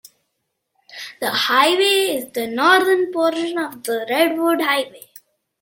[1.19, 5.11] The highway is the northern portion of the Redwood Highway.